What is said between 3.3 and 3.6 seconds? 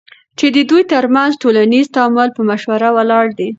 دی،